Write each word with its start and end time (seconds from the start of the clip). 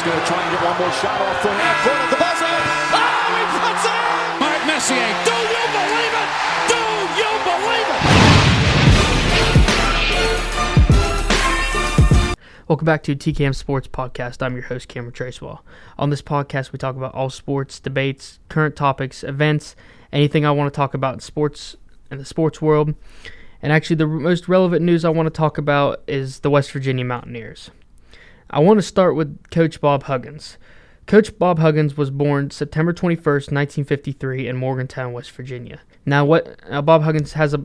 He's 0.00 0.08
going 0.08 0.18
to 0.18 0.26
try 0.26 0.40
and 0.40 0.50
get 0.56 0.64
one 0.64 0.78
more 0.80 0.92
shot 0.92 1.20
off 1.20 1.42
from 1.42 1.52
that 1.60 1.76
corner. 1.84 2.08
The 2.08 2.16
buzzer. 2.16 2.48
Oh, 2.96 3.36
he 3.36 3.44
puts 3.60 3.84
it 3.84 4.00
in! 4.00 4.40
Mark 4.40 4.64
Messier, 4.64 5.12
do 5.28 5.36
you 5.44 5.60
believe 5.76 6.16
it? 6.16 6.28
Do 6.72 6.80
you 7.20 7.28
believe 7.44 7.84
it? 12.32 12.64
Welcome 12.66 12.86
back 12.86 13.02
to 13.02 13.14
TKM 13.14 13.54
Sports 13.54 13.88
Podcast. 13.88 14.40
I'm 14.42 14.54
your 14.54 14.62
host, 14.62 14.88
Cameron 14.88 15.12
Tracewell. 15.12 15.58
On 15.98 16.08
this 16.08 16.22
podcast, 16.22 16.72
we 16.72 16.78
talk 16.78 16.96
about 16.96 17.14
all 17.14 17.28
sports, 17.28 17.78
debates, 17.78 18.38
current 18.48 18.76
topics, 18.76 19.22
events, 19.22 19.76
anything 20.14 20.46
I 20.46 20.50
want 20.50 20.72
to 20.72 20.74
talk 20.74 20.94
about 20.94 21.12
in 21.12 21.20
sports 21.20 21.76
in 22.10 22.16
the 22.16 22.24
sports 22.24 22.62
world. 22.62 22.94
And 23.60 23.70
actually, 23.70 23.96
the 23.96 24.06
most 24.06 24.48
relevant 24.48 24.82
news 24.82 25.04
I 25.04 25.10
want 25.10 25.26
to 25.26 25.30
talk 25.30 25.58
about 25.58 26.00
is 26.06 26.40
the 26.40 26.48
West 26.48 26.72
Virginia 26.72 27.04
Mountaineers. 27.04 27.70
I 28.50 28.58
want 28.58 28.78
to 28.78 28.82
start 28.82 29.14
with 29.14 29.48
Coach 29.50 29.80
Bob 29.80 30.04
Huggins. 30.04 30.58
Coach 31.06 31.38
Bob 31.38 31.60
Huggins 31.60 31.96
was 31.96 32.10
born 32.10 32.50
September 32.50 32.92
21st, 32.92 33.52
1953, 33.52 34.48
in 34.48 34.56
Morgantown, 34.56 35.12
West 35.12 35.30
Virginia. 35.30 35.80
Now, 36.04 36.24
what 36.24 36.60
now 36.68 36.82
Bob 36.82 37.02
Huggins 37.02 37.34
has 37.34 37.54
a 37.54 37.64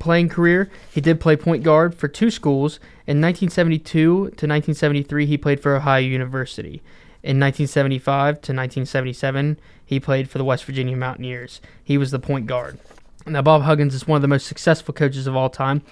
playing 0.00 0.28
career. 0.28 0.70
He 0.90 1.00
did 1.00 1.20
play 1.20 1.36
point 1.36 1.62
guard 1.62 1.94
for 1.94 2.08
two 2.08 2.30
schools. 2.30 2.80
In 3.06 3.20
1972 3.20 3.84
to 3.92 4.20
1973, 4.26 5.26
he 5.26 5.38
played 5.38 5.60
for 5.60 5.76
Ohio 5.76 6.00
University. 6.00 6.82
In 7.22 7.38
1975 7.38 8.34
to 8.34 8.52
1977, 8.52 9.58
he 9.86 10.00
played 10.00 10.28
for 10.28 10.38
the 10.38 10.44
West 10.44 10.64
Virginia 10.64 10.96
Mountaineers. 10.96 11.60
He 11.82 11.96
was 11.96 12.10
the 12.10 12.18
point 12.18 12.46
guard. 12.46 12.78
Now, 13.24 13.42
Bob 13.42 13.62
Huggins 13.62 13.94
is 13.94 14.06
one 14.06 14.16
of 14.16 14.22
the 14.22 14.28
most 14.28 14.46
successful 14.46 14.92
coaches 14.92 15.26
of 15.26 15.36
all 15.36 15.48
time. 15.48 15.82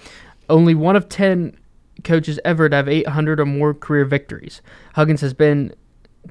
Only 0.49 0.75
one 0.75 0.95
of 0.95 1.07
10 1.07 1.57
coaches 2.03 2.39
ever 2.43 2.69
to 2.69 2.75
have 2.75 2.87
800 2.87 3.39
or 3.39 3.45
more 3.45 3.73
career 3.73 4.05
victories. 4.05 4.61
Huggins 4.95 5.21
has 5.21 5.33
been 5.33 5.73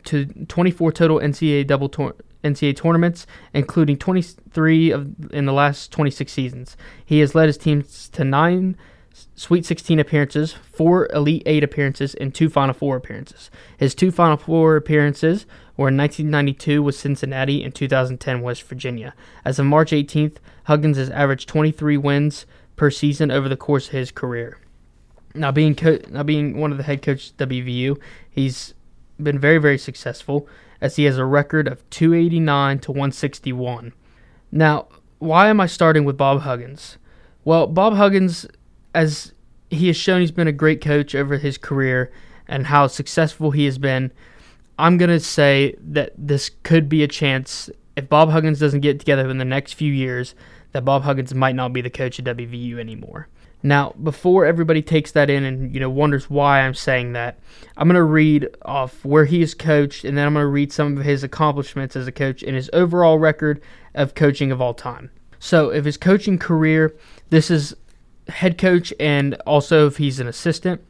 to 0.05 0.27
24 0.27 0.93
total 0.93 1.19
NCAA 1.19 1.67
double 1.67 1.89
tour- 1.89 2.17
NCAA 2.43 2.77
tournaments, 2.77 3.27
including 3.55 3.97
23 3.97 4.91
of 4.91 5.31
in 5.33 5.47
the 5.47 5.53
last 5.53 5.93
26 5.93 6.33
seasons. 6.33 6.77
He 7.05 7.21
has 7.21 7.35
led 7.35 7.47
his 7.47 7.59
teams 7.59 8.09
to 8.11 8.25
nine 8.25 8.77
Sweet 9.35 9.67
16 9.67 10.01
appearances, 10.01 10.53
four 10.53 11.07
Elite 11.13 11.43
Eight 11.45 11.63
appearances, 11.63 12.15
and 12.15 12.35
two 12.35 12.49
Final 12.49 12.75
Four 12.75 12.97
appearances. 12.97 13.51
His 13.77 13.95
two 13.95 14.11
Final 14.11 14.37
Four 14.37 14.77
appearances 14.77 15.45
were 15.77 15.89
in 15.89 15.97
1992 15.97 16.83
with 16.83 16.95
Cincinnati 16.95 17.63
and 17.63 17.75
2010 17.75 18.41
West 18.41 18.63
Virginia. 18.63 19.15
As 19.45 19.59
of 19.59 19.67
March 19.67 19.91
18th, 19.91 20.37
Huggins 20.65 20.97
has 20.97 21.11
averaged 21.11 21.49
23 21.49 21.97
wins 21.99 22.47
per 22.77 22.91
season 22.91 23.31
over 23.31 23.49
the 23.49 23.57
course 23.57 23.89
of 23.89 23.93
his 23.93 24.11
career. 24.11 24.59
Now, 25.35 25.51
being 25.51 25.75
co- 25.75 25.99
now 26.11 26.23
being 26.23 26.59
one 26.59 26.73
of 26.73 26.79
the 26.79 26.85
head 26.85 27.03
coaches 27.03 27.33
at 27.39 27.49
WVU, 27.49 27.99
he's 28.31 28.75
been 29.23 29.39
very 29.39 29.59
very 29.59 29.79
successful 29.79 30.49
as 30.81 30.97
he 30.97 31.05
has 31.05 31.17
a 31.17 31.25
record 31.25 31.69
of 31.69 31.89
289 31.91 32.81
to 32.81 32.91
161. 32.91 33.93
Now, 34.51 34.89
why 35.19 35.49
am 35.49 35.61
I 35.61 35.67
starting 35.67 36.05
with 36.05 36.17
Bob 36.17 36.41
Huggins? 36.41 36.99
Well, 37.45 37.69
Bob 37.69 37.95
Huggins, 37.95 38.47
as 38.95 39.33
he 39.71 39.87
has 39.87 39.97
shown, 39.97 40.21
he's 40.21 40.33
been 40.33 40.49
a 40.49 40.53
great 40.53 40.81
coach 40.81 41.15
over 41.15 41.39
his 41.39 41.57
career 41.57 42.13
and 42.49 42.67
how 42.67 42.89
successful 42.89 43.53
he 43.53 43.65
has 43.65 43.79
been. 43.79 44.13
I'm 44.79 44.99
going 44.99 45.11
to 45.11 45.21
say 45.21 45.77
that 45.79 46.13
this 46.19 46.51
could 46.65 46.89
be 46.89 47.03
a 47.03 47.09
chance 47.09 47.71
if 47.97 48.09
Bob 48.09 48.31
Huggins 48.31 48.59
doesn't 48.59 48.81
get 48.81 48.99
together 48.99 49.29
in 49.31 49.39
the 49.39 49.45
next 49.45 49.75
few 49.75 49.93
years, 49.93 50.35
that 50.73 50.85
Bob 50.85 51.03
Huggins 51.03 51.35
might 51.35 51.55
not 51.55 51.73
be 51.73 51.81
the 51.81 51.91
coach 51.91 52.19
at 52.19 52.25
WVU 52.25 52.79
anymore. 52.79 53.29
Now, 53.63 53.95
before 54.03 54.45
everybody 54.45 54.83
takes 54.83 55.13
that 55.13 55.31
in 55.31 55.45
and 55.45 55.73
you 55.73 55.81
know 55.81 55.91
wonders 55.91 56.29
why 56.29 56.61
I'm 56.61 56.75
saying 56.75 57.13
that, 57.13 57.39
I'm 57.77 57.87
going 57.87 57.95
to 57.95 58.03
read 58.03 58.49
off 58.63 59.05
where 59.05 59.25
he 59.25 59.41
is 59.41 59.55
coached 59.55 60.05
and 60.05 60.19
then 60.19 60.27
I'm 60.27 60.35
going 60.35 60.45
to 60.45 60.49
read 60.49 60.73
some 60.73 60.99
of 60.99 61.05
his 61.05 61.23
accomplishments 61.23 61.95
as 61.95 62.07
a 62.07 62.13
coach 62.13 62.43
and 62.43 62.57
his 62.57 62.71
overall 62.73 63.19
record 63.19 63.63
of 63.95 64.15
coaching 64.15 64.51
of 64.51 64.61
all 64.61 64.75
time. 64.75 65.11
So, 65.39 65.71
if 65.71 65.85
his 65.85 65.97
coaching 65.97 66.39
career, 66.39 66.95
this 67.31 67.51
is 67.51 67.75
head 68.29 68.59
coach 68.59 68.93
and 68.99 69.35
also 69.47 69.87
if 69.87 69.97
he's 69.97 70.21
an 70.21 70.29
assistant. 70.29 70.81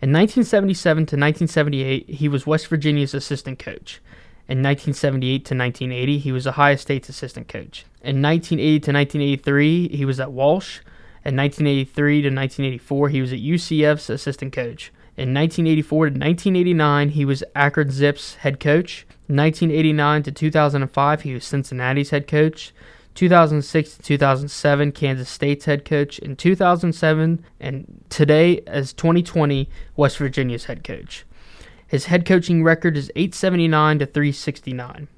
In 0.00 0.10
1977 0.10 0.96
to 0.96 1.16
1978, 1.16 2.10
he 2.10 2.28
was 2.28 2.46
West 2.46 2.66
Virginia's 2.66 3.14
assistant 3.14 3.60
coach. 3.60 4.00
In 4.48 4.58
1978 4.58 5.44
to 5.44 5.54
1980, 5.54 6.18
he 6.18 6.32
was 6.32 6.46
Ohio 6.46 6.74
State's 6.74 7.08
assistant 7.08 7.46
coach. 7.46 7.86
In 8.02 8.20
1980 8.20 8.80
to 8.80 8.92
1983, 8.92 9.96
he 9.96 10.04
was 10.04 10.18
at 10.18 10.32
Walsh. 10.32 10.80
In 11.24 11.36
1983 11.36 12.22
to 12.22 12.28
1984, 12.28 13.08
he 13.08 13.20
was 13.20 13.32
at 13.32 13.38
UCF's 13.38 14.10
assistant 14.10 14.52
coach. 14.52 14.92
In 15.16 15.34
1984 15.34 16.06
to 16.06 16.10
1989, 16.10 17.10
he 17.10 17.24
was 17.24 17.44
Akron 17.54 17.90
Zips 17.90 18.36
head 18.36 18.58
coach. 18.58 19.06
1989 19.28 20.22
to 20.24 20.32
2005, 20.32 21.22
he 21.22 21.34
was 21.34 21.44
Cincinnati's 21.44 22.10
head 22.10 22.26
coach. 22.26 22.72
2006 23.14 23.96
to 23.96 24.02
2007, 24.02 24.92
Kansas 24.92 25.28
State's 25.28 25.66
head 25.66 25.84
coach. 25.84 26.18
In 26.18 26.34
2007 26.34 27.44
and 27.60 28.04
today, 28.08 28.62
as 28.66 28.92
2020, 28.92 29.68
West 29.96 30.16
Virginia's 30.16 30.64
head 30.64 30.82
coach. 30.82 31.24
His 31.86 32.06
head 32.06 32.24
coaching 32.24 32.64
record 32.64 32.96
is 32.96 33.12
879 33.14 33.98
to 33.98 34.06
369. 34.06 35.08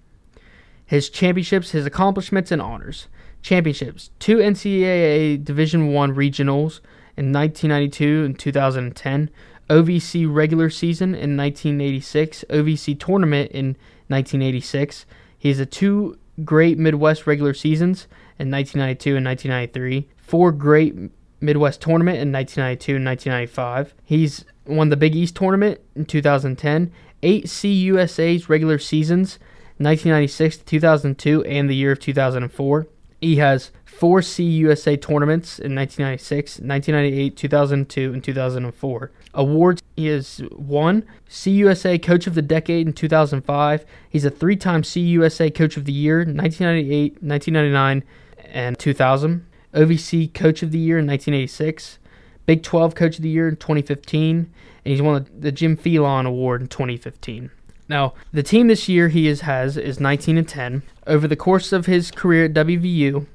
His 0.85 1.09
championships, 1.09 1.71
his 1.71 1.87
accomplishments, 1.87 2.51
and 2.51 2.61
honors. 2.61 3.07
Championships: 3.45 4.09
two 4.19 4.39
NCAA 4.39 5.45
Division 5.45 5.93
One 5.93 6.15
regionals 6.15 6.81
in 7.15 7.31
1992 7.31 8.25
and 8.25 8.39
2010. 8.39 9.31
OVC 9.69 10.27
regular 10.27 10.71
season 10.71 11.11
in 11.11 11.37
1986. 11.37 12.47
OVC 12.49 12.99
tournament 12.99 13.51
in 13.53 13.77
1986. 14.09 15.05
He 15.39 15.51
has 15.51 15.59
a 15.59 15.67
two 15.67 16.19
great 16.43 16.79
Midwest 16.79 17.27
regular 17.27 17.53
seasons 17.53 18.07
in 18.39 18.51
1992 18.51 19.17
and 19.17 19.27
1993. 19.27 20.09
Four 20.17 20.51
great 20.51 20.95
Midwest 21.43 21.83
tournament 21.83 22.21
in 22.21 22.33
1992 22.33 22.97
and 22.97 23.05
1995. 23.05 23.95
He's 24.05 24.47
won 24.65 24.89
the 24.89 24.97
Big 24.97 25.15
East 25.15 25.37
tournament 25.37 25.83
in 25.95 26.07
2010. 26.07 26.91
Eight 27.23 27.45
CUSA's 27.45 28.49
regular 28.49 28.79
seasons, 28.79 29.39
1996 29.77 30.57
to 30.57 30.65
2002, 30.65 31.45
and 31.45 31.69
the 31.69 31.77
year 31.77 31.93
of 31.93 32.01
2004. 32.01 32.87
He 33.25 33.37
has 33.37 33.71
four 33.87 34.21
CUSA 34.21 35.01
tournaments 35.01 35.59
in 35.59 35.75
1996, 35.75 36.61
1998, 36.61 37.35
2002, 37.35 38.13
and 38.13 38.23
2004. 38.23 39.11
Awards 39.33 39.83
he 39.97 40.07
has 40.09 40.43
won 40.53 41.07
CUSA 41.31 42.03
Coach 42.03 42.27
of 42.27 42.35
the 42.35 42.43
Decade 42.43 42.87
in 42.87 42.93
2005. 42.93 43.87
He's 44.11 44.27
a 44.27 44.31
three 44.31 44.57
time 44.57 44.83
CUSA 44.83 45.55
Coach 45.55 45.79
of 45.79 45.87
the 45.87 45.93
Year 45.93 46.19
1998, 46.19 47.23
1999, 47.23 48.05
and 48.53 48.79
2000. 48.79 49.47
OVC 49.73 50.35
Coach 50.35 50.63
of 50.63 50.71
the 50.71 50.79
Year 50.79 50.99
in 50.99 51.07
1986. 51.07 51.99
Big 52.45 52.63
12 52.63 52.95
Coach 52.95 53.17
of 53.17 53.23
the 53.23 53.31
Year 53.31 53.49
in 53.49 53.57
2015. 53.57 54.37
And 54.37 54.51
he's 54.85 55.01
won 55.01 55.27
the 55.35 55.51
Jim 55.51 55.79
Phelan 55.79 56.27
Award 56.27 56.61
in 56.61 56.69
2015. 56.69 57.51
Now, 57.89 58.15
the 58.33 58.43
team 58.43 58.69
this 58.69 58.89
year 58.89 59.09
he 59.09 59.29
is, 59.29 59.43
has 59.43 59.77
is 59.77 60.01
19 60.01 60.39
and 60.39 60.49
10. 60.49 60.83
Over 61.07 61.29
the 61.29 61.37
course 61.37 61.73
of 61.73 61.87
his 61.87 62.11
career 62.11 62.47
at 62.47 62.55
WVU, 62.55 63.27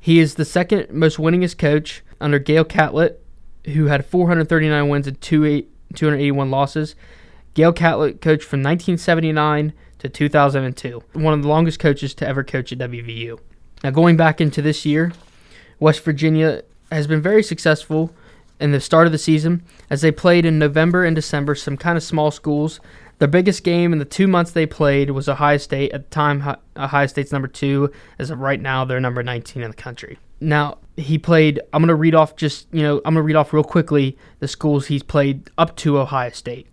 he 0.00 0.18
is 0.18 0.34
the 0.34 0.44
second 0.44 0.90
most 0.90 1.18
winningest 1.18 1.58
coach 1.58 2.02
under 2.20 2.38
Gale 2.38 2.64
Catlett, 2.64 3.22
who 3.66 3.86
had 3.86 4.06
439 4.06 4.88
wins 4.88 5.06
and 5.06 5.20
281 5.20 6.50
losses. 6.50 6.94
Gale 7.54 7.72
Catlett 7.72 8.20
coached 8.20 8.44
from 8.44 8.60
1979 8.60 9.72
to 9.98 10.08
2002, 10.08 11.02
one 11.12 11.34
of 11.34 11.42
the 11.42 11.48
longest 11.48 11.78
coaches 11.78 12.14
to 12.14 12.26
ever 12.26 12.44
coach 12.44 12.72
at 12.72 12.78
WVU. 12.78 13.38
Now, 13.84 13.90
going 13.90 14.16
back 14.16 14.40
into 14.40 14.62
this 14.62 14.86
year, 14.86 15.12
West 15.78 16.02
Virginia 16.04 16.62
has 16.90 17.06
been 17.06 17.20
very 17.20 17.42
successful 17.42 18.14
in 18.60 18.72
the 18.72 18.80
start 18.80 19.06
of 19.06 19.12
the 19.12 19.18
season 19.18 19.62
as 19.90 20.00
they 20.00 20.10
played 20.10 20.44
in 20.44 20.58
November 20.58 21.04
and 21.04 21.14
December 21.14 21.54
some 21.54 21.76
kind 21.76 21.96
of 21.96 22.02
small 22.02 22.30
schools. 22.30 22.80
Their 23.18 23.28
biggest 23.28 23.64
game 23.64 23.92
in 23.92 23.98
the 23.98 24.04
two 24.04 24.28
months 24.28 24.52
they 24.52 24.66
played 24.66 25.10
was 25.10 25.28
Ohio 25.28 25.56
State. 25.56 25.92
At 25.92 26.04
the 26.04 26.10
time, 26.10 26.56
Ohio 26.76 27.06
State's 27.06 27.32
number 27.32 27.48
two. 27.48 27.92
As 28.18 28.30
of 28.30 28.38
right 28.38 28.60
now, 28.60 28.84
they're 28.84 29.00
number 29.00 29.22
19 29.22 29.62
in 29.62 29.70
the 29.70 29.76
country. 29.76 30.18
Now, 30.40 30.78
he 30.96 31.18
played, 31.18 31.60
I'm 31.72 31.82
going 31.82 31.88
to 31.88 31.96
read 31.96 32.14
off 32.14 32.36
just, 32.36 32.68
you 32.72 32.82
know, 32.82 32.98
I'm 32.98 33.14
going 33.14 33.16
to 33.16 33.22
read 33.22 33.36
off 33.36 33.52
real 33.52 33.64
quickly 33.64 34.16
the 34.38 34.46
schools 34.46 34.86
he's 34.86 35.02
played 35.02 35.50
up 35.58 35.76
to 35.76 35.98
Ohio 35.98 36.30
State 36.30 36.68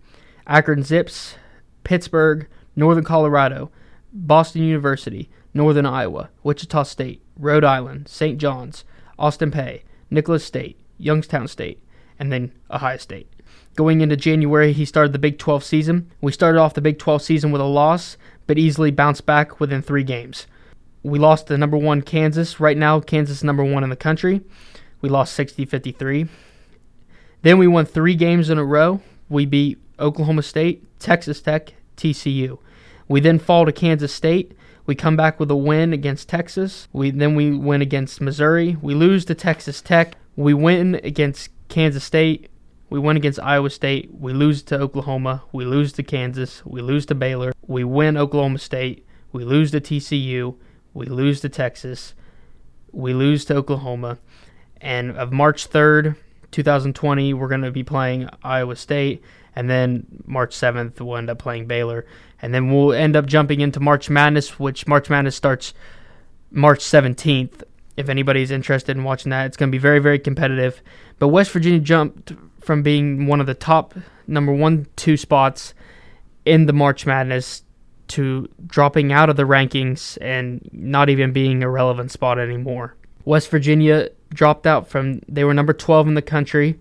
Akron 0.48 0.84
Zips, 0.84 1.36
Pittsburgh, 1.84 2.48
Northern 2.76 3.04
Colorado, 3.04 3.72
Boston 4.14 4.62
University, 4.62 5.30
Northern 5.54 5.86
Iowa, 5.86 6.30
Wichita 6.44 6.84
State, 6.84 7.24
Rhode 7.38 7.64
Island, 7.64 8.08
St. 8.08 8.38
John's, 8.38 8.84
Austin 9.18 9.50
Peay, 9.50 9.82
Nicholls 10.12 10.44
State, 10.44 10.78
Youngstown 10.98 11.48
State, 11.48 11.82
and 12.20 12.32
then 12.32 12.52
Ohio 12.70 12.98
State. 12.98 13.30
Going 13.76 14.00
into 14.00 14.16
January, 14.16 14.72
he 14.72 14.86
started 14.86 15.12
the 15.12 15.20
Big 15.20 15.38
12 15.38 15.64
season. 15.64 16.10
We 16.22 16.32
started 16.32 16.60
off 16.60 16.74
the 16.74 16.82
Big 16.82 16.98
12 16.98 17.22
season 17.22 17.52
with 17.52 17.62
a 17.62 17.66
loss, 17.66 18.16
but 18.48 18.58
easily 18.58 18.90
bounced 18.90 19.26
back 19.26 19.60
within 19.60 19.82
three 19.82 20.04
games. 20.04 20.48
We 21.04 21.20
lost 21.20 21.48
to 21.48 21.58
number 21.58 21.78
one 21.78 22.02
Kansas. 22.02 22.60
Right 22.60 22.78
now, 22.78 23.00
Kansas 23.02 23.38
is 23.38 23.44
number 23.44 23.64
one 23.64 23.84
in 23.84 23.90
the 23.90 23.96
country. 23.96 24.42
We 25.02 25.10
lost 25.10 25.34
60 25.34 25.66
53. 25.66 26.28
Then 27.42 27.58
we 27.58 27.68
won 27.68 27.86
three 27.86 28.16
games 28.16 28.50
in 28.50 28.58
a 28.58 28.64
row. 28.64 29.02
We 29.30 29.46
beat 29.46 29.78
Oklahoma 30.00 30.42
State, 30.42 30.84
Texas 31.00 31.42
Tech, 31.42 31.74
TCU. 31.98 32.58
We 33.08 33.20
then 33.20 33.38
fall 33.40 33.66
to 33.66 33.72
Kansas 33.72 34.14
State. 34.14 34.54
We 34.86 34.96
come 34.96 35.16
back 35.16 35.40
with 35.40 35.52
a 35.52 35.56
win 35.56 35.94
against 35.94 36.30
Texas. 36.30 36.88
We 36.94 37.12
then 37.12 37.36
we 37.36 37.52
win 37.52 37.82
against 37.82 38.22
Missouri. 38.22 38.78
We 38.82 38.96
lose 38.96 39.26
to 39.26 39.36
Texas 39.36 39.82
Tech. 39.82 40.16
We 40.36 40.54
win 40.54 40.96
against 41.04 41.50
Kansas 41.70 42.04
State. 42.04 42.50
We 42.90 43.00
win 43.00 43.18
against 43.18 43.40
Iowa 43.40 43.70
State. 43.70 44.12
We 44.14 44.34
lose 44.34 44.62
to 44.64 44.80
Oklahoma. 44.80 45.44
We 45.52 45.66
lose 45.66 45.92
to 45.94 46.04
Kansas. 46.04 46.64
We 46.66 46.82
lose 46.82 47.06
to 47.08 47.16
Baylor. 47.16 47.54
We 47.68 47.84
win 47.84 48.16
Oklahoma 48.16 48.60
State. 48.60 49.06
We 49.32 49.44
lose 49.44 49.72
to 49.72 49.82
TCU. 49.82 50.56
We 50.94 51.08
lose 51.08 51.42
to 51.42 51.50
Texas. 51.50 52.14
We 52.92 53.14
lose 53.14 53.44
to 53.46 53.56
Oklahoma. 53.56 54.20
And 54.80 55.18
of 55.18 55.34
March 55.34 55.70
3rd, 55.70 56.16
2020, 56.52 57.34
we're 57.34 57.48
going 57.48 57.62
to 57.62 57.72
be 57.72 57.84
playing 57.84 58.30
Iowa 58.44 58.76
State. 58.76 59.24
And 59.56 59.70
then 59.70 60.06
March 60.26 60.56
7th, 60.56 61.02
we'll 61.02 61.18
end 61.18 61.30
up 61.30 61.40
playing 61.40 61.66
Baylor. 61.66 62.06
And 62.42 62.54
then 62.54 62.72
we'll 62.72 62.94
end 62.94 63.16
up 63.16 63.26
jumping 63.26 63.62
into 63.62 63.80
March 63.80 64.10
Madness, 64.10 64.60
which 64.60 64.88
March 64.88 65.10
Madness 65.10 65.36
starts 65.36 65.74
March 66.52 66.80
17th. 66.80 67.64
If 67.98 68.10
anybody's 68.10 68.52
interested 68.52 68.96
in 68.96 69.04
watching 69.04 69.32
that, 69.32 69.48
it's 69.48 69.58
going 69.58 69.70
to 69.70 69.76
be 69.76 69.80
very, 69.80 70.00
very 70.00 70.20
competitive. 70.20 70.82
But 71.18 71.30
West 71.30 71.52
Virginia 71.52 71.80
jumped 71.80 72.34
from 72.66 72.84
being 72.84 73.28
one 73.28 73.40
of 73.40 73.48
the 73.48 73.54
top 73.54 73.94
number 74.28 74.52
one, 74.52 74.88
two 74.96 75.18
spots 75.18 75.74
in 76.46 76.66
the 76.66 76.74
March 76.74 77.06
Madness 77.06 77.64
to 78.08 78.50
dropping 78.66 79.12
out 79.12 79.30
of 79.30 79.36
the 79.36 79.44
rankings 79.44 80.18
and 80.22 80.68
not 80.72 81.10
even 81.10 81.32
being 81.32 81.64
a 81.64 81.70
relevant 81.70 82.12
spot 82.12 82.40
anymore. 82.40 82.96
West 83.24 83.50
Virginia 83.50 84.10
dropped 84.30 84.68
out 84.68 84.88
from, 84.88 85.22
they 85.28 85.44
were 85.44 85.54
number 85.54 85.74
12 85.74 86.08
in 86.08 86.14
the 86.14 86.22
country. 86.22 86.80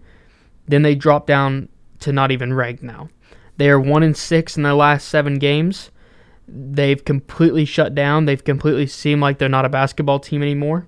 Then 0.67 0.83
they 0.83 0.95
dropped 0.95 1.27
down 1.27 1.69
to 2.01 2.13
not 2.13 2.31
even 2.31 2.53
ranked 2.53 2.83
now. 2.83 3.09
They 3.57 3.71
are 3.71 3.81
1 3.81 4.03
in 4.03 4.15
6 4.15 4.57
in 4.57 4.63
their 4.63 4.75
last 4.75 5.09
seven 5.09 5.39
games. 5.39 5.91
They've 6.47 7.03
completely 7.03 7.65
shut 7.65 7.95
down. 7.95 8.27
They've 8.27 8.43
completely 8.43 8.87
seemed 8.87 9.23
like 9.23 9.39
they're 9.39 9.49
not 9.49 9.65
a 9.65 9.71
basketball 9.71 10.21
team 10.21 10.43
anymore. 10.43 10.87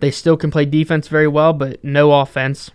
They 0.00 0.10
still 0.10 0.36
can 0.36 0.50
play 0.50 0.64
defense 0.64 1.08
very 1.08 1.28
well, 1.28 1.52
but 1.52 1.82
no 1.82 2.12
offense. 2.20 2.70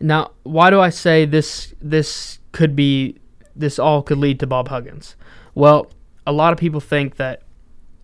Now, 0.00 0.32
why 0.42 0.70
do 0.70 0.80
I 0.80 0.90
say 0.90 1.24
this 1.24 1.74
this 1.80 2.38
could 2.52 2.74
be 2.74 3.18
this 3.54 3.78
all 3.78 4.02
could 4.02 4.18
lead 4.18 4.40
to 4.40 4.46
Bob 4.46 4.68
Huggins? 4.68 5.16
Well, 5.54 5.90
a 6.26 6.32
lot 6.32 6.52
of 6.52 6.58
people 6.58 6.80
think 6.80 7.16
that 7.16 7.42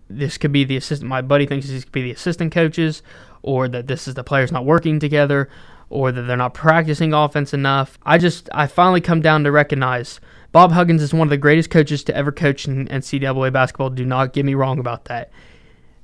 this 0.09 0.37
could 0.37 0.51
be 0.51 0.63
the 0.63 0.77
assistant. 0.77 1.09
My 1.09 1.21
buddy 1.21 1.45
thinks 1.45 1.67
this 1.67 1.83
could 1.83 1.91
be 1.91 2.03
the 2.03 2.11
assistant 2.11 2.51
coaches, 2.51 3.01
or 3.41 3.67
that 3.67 3.87
this 3.87 4.07
is 4.07 4.13
the 4.13 4.23
players 4.23 4.51
not 4.51 4.65
working 4.65 4.99
together, 4.99 5.49
or 5.89 6.11
that 6.11 6.23
they're 6.23 6.37
not 6.37 6.53
practicing 6.53 7.13
offense 7.13 7.53
enough. 7.53 7.97
I 8.03 8.17
just 8.17 8.49
I 8.53 8.67
finally 8.67 9.01
come 9.01 9.21
down 9.21 9.43
to 9.43 9.51
recognize 9.51 10.19
Bob 10.51 10.71
Huggins 10.71 11.01
is 11.01 11.13
one 11.13 11.27
of 11.27 11.29
the 11.29 11.37
greatest 11.37 11.69
coaches 11.69 12.03
to 12.05 12.15
ever 12.15 12.31
coach 12.31 12.67
in 12.67 12.87
NCAA 12.87 13.51
basketball. 13.51 13.89
Do 13.89 14.05
not 14.05 14.33
get 14.33 14.45
me 14.45 14.53
wrong 14.53 14.79
about 14.79 15.05
that, 15.05 15.31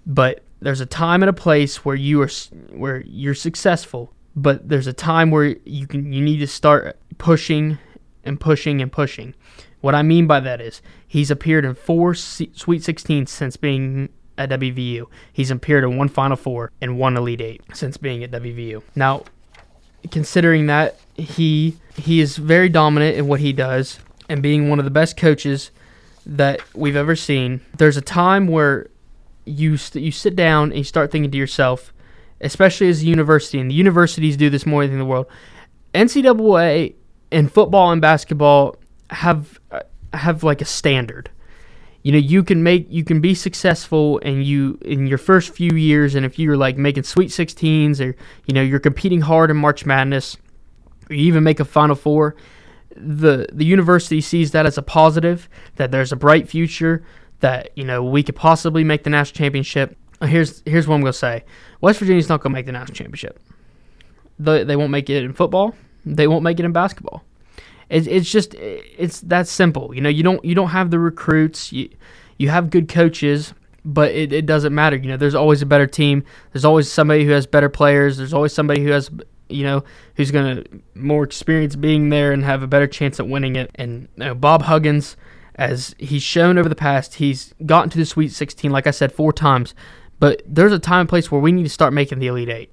but 0.06 0.44
there's 0.62 0.82
a 0.82 0.86
time 0.86 1.22
and 1.22 1.30
a 1.30 1.34
place 1.34 1.86
where 1.86 1.96
you 1.96 2.22
are 2.22 2.30
where 2.72 3.04
you're 3.06 3.36
successful, 3.36 4.14
but 4.36 4.68
there's 4.68 4.88
a 4.88 4.94
time 4.94 5.32
where 5.32 5.56
you 5.66 5.88
can 5.88 6.12
you 6.12 6.22
need 6.22 6.38
to 6.38 6.48
start 6.48 6.98
pushing 7.18 7.78
and 8.24 8.40
pushing 8.40 8.82
and 8.82 8.92
pushing. 8.92 9.36
What 9.82 9.96
I 9.96 10.02
mean 10.02 10.28
by 10.28 10.40
that 10.40 10.62
is 10.62 10.82
he's 11.08 11.30
appeared 11.30 11.66
in 11.66 11.76
four 11.76 12.16
Sweet 12.16 12.54
16s 12.56 13.28
since 13.28 13.58
being 13.58 14.10
at 14.38 14.50
WVU. 14.50 15.06
He's 15.32 15.52
appeared 15.52 15.84
in 15.84 15.98
one 15.98 16.08
Final 16.10 16.38
Four 16.38 16.72
and 16.82 16.98
one 16.98 17.18
Elite 17.18 17.42
Eight 17.42 17.62
since 17.74 17.98
being 17.98 18.24
at 18.24 18.32
WVU. 18.32 18.82
Now, 18.96 19.24
considering 20.12 20.68
that 20.68 21.00
he 21.16 21.78
he 21.96 22.20
is 22.20 22.38
very 22.38 22.70
dominant 22.70 23.18
in 23.18 23.28
what 23.28 23.40
he 23.40 23.54
does 23.54 24.00
and 24.30 24.42
being 24.42 24.70
one 24.70 24.80
of 24.80 24.86
the 24.86 24.92
best 24.92 25.18
coaches 25.18 25.70
that 26.26 26.62
we've 26.74 26.96
ever 26.96 27.16
seen, 27.16 27.62
there's 27.78 27.98
a 27.98 28.02
time 28.02 28.48
where 28.48 28.88
you 29.46 29.78
st- 29.78 30.04
you 30.04 30.12
sit 30.12 30.36
down 30.36 30.70
and 30.70 30.78
you 30.78 30.84
start 30.84 31.12
thinking 31.12 31.30
to 31.32 31.38
yourself, 31.38 31.94
especially 32.42 32.90
as 32.90 33.02
a 33.02 33.06
university, 33.06 33.60
and 33.60 33.70
the 33.70 33.76
universities 33.76 34.38
do 34.38 34.50
this 34.50 34.66
more 34.66 34.86
than 34.88 34.98
the 34.98 35.06
world. 35.06 35.28
NCAA 35.94 36.96
in 37.32 37.48
football 37.48 37.92
and 37.92 38.02
basketball 38.02 38.76
have 39.10 39.60
uh, 39.72 39.82
have 40.14 40.44
like 40.44 40.62
a 40.62 40.66
standard. 40.66 41.30
You 42.04 42.12
know, 42.12 42.18
you 42.18 42.44
can 42.44 42.64
make 42.64 42.88
you 42.90 43.04
can 43.04 43.22
be 43.22 43.34
successful 43.34 44.20
and 44.24 44.44
you 44.44 44.78
in 44.84 45.08
your 45.08 45.18
first 45.18 45.56
few 45.56 45.76
years, 45.76 46.16
and 46.16 46.26
if 46.26 46.38
you're 46.38 46.58
like 46.58 46.78
making 46.78 47.04
Sweet 47.04 47.30
16s 47.30 48.00
or 48.00 48.16
you 48.46 48.54
know 48.54 48.62
you're 48.62 48.80
competing 48.80 49.22
hard 49.22 49.50
in 49.50 49.58
March 49.58 49.86
Madness, 49.86 50.38
or 51.10 51.16
you 51.16 51.26
even 51.26 51.44
make 51.44 51.60
a 51.60 51.66
Final 51.66 51.96
Four, 51.96 52.36
the 52.96 53.48
the 53.54 53.66
university 53.66 54.22
sees 54.22 54.52
that 54.52 54.66
as 54.66 54.78
a 54.78 54.82
positive 54.82 55.48
that 55.78 55.92
there's 55.92 56.12
a 56.12 56.16
bright 56.16 56.50
future 56.50 57.04
that 57.40 57.70
you 57.76 57.84
know 57.84 58.04
we 58.04 58.22
could 58.22 58.36
possibly 58.36 58.84
make 58.84 59.04
the 59.04 59.10
national 59.10 59.38
championship. 59.38 59.98
Uh, 60.24 60.28
here's 60.28 60.64
here's 60.66 60.88
what 60.88 60.96
I'm 60.96 61.02
gonna 61.02 61.14
say: 61.14 61.44
West 61.82 62.00
Virginia's 62.00 62.30
not 62.30 62.42
gonna 62.42 62.54
make 62.54 62.66
the 62.66 62.72
national 62.72 62.96
championship. 62.96 63.40
They 64.40 64.64
they 64.64 64.76
won't 64.76 64.92
make 64.92 65.10
it 65.10 65.24
in 65.24 65.34
football. 65.34 65.76
They 66.06 66.28
won't 66.28 66.44
make 66.44 66.60
it 66.60 66.66
in 66.66 66.72
basketball. 66.72 67.24
It's 67.90 68.08
it's 68.08 68.32
just 68.32 68.56
it's 68.56 69.20
that 69.22 69.48
simple. 69.48 69.94
You 69.94 70.02
know 70.02 70.10
you 70.10 70.24
don't 70.24 70.44
you 70.46 70.56
don't 70.56 70.70
have 70.70 70.92
the 70.92 71.00
recruits. 71.00 71.74
You 71.74 71.90
you 72.38 72.50
have 72.50 72.70
good 72.70 72.88
coaches, 72.88 73.54
but 73.84 74.12
it, 74.12 74.32
it 74.32 74.46
doesn't 74.46 74.74
matter. 74.74 74.96
You 74.96 75.10
know 75.10 75.18
there's 75.18 75.36
always 75.36 75.62
a 75.62 75.66
better 75.66 75.88
team. 75.88 76.24
There's 76.54 76.66
always 76.66 76.90
somebody 76.90 77.26
who 77.26 77.32
has 77.32 77.46
better 77.46 77.70
players. 77.70 78.16
There's 78.16 78.34
always 78.34 78.54
somebody 78.54 78.82
who 78.82 78.92
has 78.92 79.12
you 79.50 79.64
know, 79.64 79.84
who's 80.16 80.32
to 80.32 80.64
more 80.96 81.24
experience 81.24 81.76
being 81.76 82.10
there 82.10 82.32
and 82.32 82.44
have 82.44 82.64
a 82.64 82.68
better 82.68 82.88
chance 82.88 83.20
at 83.20 83.28
winning 83.28 83.56
it. 83.56 83.70
And 83.76 84.08
you 84.16 84.26
know, 84.26 84.34
Bob 84.34 84.64
Huggins, 84.64 85.16
as 85.56 85.94
he's 86.00 86.24
shown 86.24 86.58
over 86.58 86.68
the 86.68 86.76
past, 86.76 87.16
he's 87.16 87.54
gotten 87.66 87.90
to 87.92 87.98
the 87.98 88.06
Sweet 88.06 88.32
16, 88.32 88.72
like 88.72 88.88
I 88.88 88.92
said, 88.92 89.12
four 89.12 89.32
times. 89.32 89.76
But 90.24 90.42
there's 90.48 90.72
a 90.72 90.80
time 90.80 91.02
and 91.02 91.10
place 91.10 91.30
where 91.30 91.42
we 91.42 91.52
need 91.52 91.64
to 91.64 91.70
start 91.70 91.92
making 91.92 92.20
the 92.20 92.28
Elite 92.28 92.48
Eight. 92.48 92.72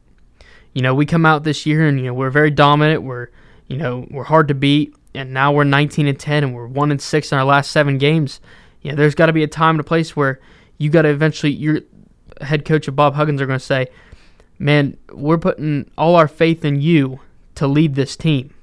You 0.72 0.82
know, 0.82 0.94
we 0.94 1.04
come 1.04 1.26
out 1.26 1.42
this 1.42 1.66
year 1.66 1.84
and 1.88 1.98
you 1.98 2.06
know 2.06 2.14
we're 2.14 2.30
very 2.30 2.52
dominant. 2.52 3.02
We're 3.02 3.26
you 3.66 3.76
know 3.76 4.06
we're 4.08 4.22
hard 4.22 4.46
to 4.46 4.54
beat, 4.54 4.94
and 5.16 5.34
now 5.34 5.50
we're 5.50 5.64
19 5.64 6.06
and 6.06 6.16
10, 6.16 6.44
and 6.44 6.54
we're 6.54 6.68
one 6.68 6.92
and 6.92 7.02
six 7.02 7.32
in 7.32 7.38
our 7.38 7.44
last 7.44 7.72
seven 7.72 7.98
games. 7.98 8.40
You 8.82 8.90
know, 8.92 8.96
there's 8.96 9.16
got 9.16 9.26
to 9.26 9.32
be 9.32 9.42
a 9.42 9.48
time 9.48 9.74
and 9.74 9.80
a 9.80 9.82
place 9.82 10.14
where 10.14 10.38
you 10.78 10.90
got 10.90 11.02
to 11.02 11.08
eventually. 11.08 11.50
Your 11.50 11.80
head 12.40 12.64
coach 12.64 12.86
of 12.86 12.94
Bob 12.94 13.14
Huggins 13.14 13.40
are 13.40 13.46
going 13.46 13.58
to 13.58 13.64
say, 13.64 13.88
"Man, 14.60 14.96
we're 15.12 15.36
putting 15.36 15.90
all 15.98 16.14
our 16.14 16.28
faith 16.28 16.64
in 16.64 16.80
you 16.80 17.18
to 17.56 17.66
lead 17.66 17.96
this 17.96 18.16
team. 18.16 18.54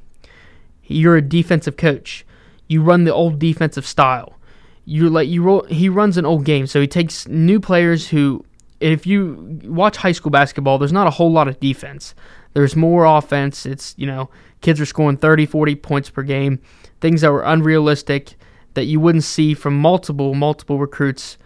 You're 0.85 1.17
a 1.17 1.21
defensive 1.21 1.75
coach 1.75 2.25
you 2.67 2.81
run 2.81 3.03
the 3.03 3.13
old 3.13 3.39
defensive 3.39 3.85
style. 3.85 4.37
You 4.85 5.09
like 5.09 5.27
you 5.27 5.43
roll. 5.43 5.63
He 5.63 5.89
runs 5.89 6.17
an 6.17 6.25
old 6.25 6.45
game, 6.45 6.67
so 6.67 6.79
he 6.79 6.87
takes 6.87 7.27
new 7.27 7.59
players 7.59 8.09
who. 8.09 8.45
If 8.79 9.07
you 9.07 9.59
watch 9.63 9.97
high 9.97 10.11
school 10.11 10.31
basketball, 10.31 10.77
there's 10.77 10.93
not 10.93 11.07
a 11.07 11.11
whole 11.11 11.31
lot 11.31 11.47
of 11.47 11.59
defense. 11.59 12.13
There's 12.53 12.75
more 12.75 13.05
offense. 13.05 13.65
It's 13.65 13.93
you 13.97 14.05
know 14.05 14.29
kids 14.61 14.81
are 14.81 14.85
scoring 14.85 15.17
30, 15.17 15.45
40 15.45 15.75
points 15.75 16.09
per 16.09 16.23
game, 16.23 16.59
things 17.01 17.21
that 17.21 17.31
were 17.31 17.43
unrealistic 17.43 18.35
that 18.73 18.85
you 18.85 18.99
wouldn't 18.99 19.23
see 19.23 19.53
from 19.53 19.75
multiple 19.79 20.33
multiple 20.35 20.77
recruits 20.79 21.37